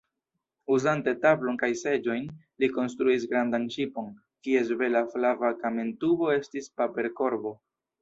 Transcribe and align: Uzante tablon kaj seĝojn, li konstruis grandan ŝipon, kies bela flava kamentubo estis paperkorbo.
Uzante 0.75 1.11
tablon 1.25 1.59
kaj 1.63 1.69
seĝojn, 1.81 2.25
li 2.65 2.71
konstruis 2.79 3.29
grandan 3.35 3.69
ŝipon, 3.77 4.11
kies 4.49 4.75
bela 4.83 5.07
flava 5.15 5.55
kamentubo 5.63 6.35
estis 6.43 6.77
paperkorbo. 6.83 7.59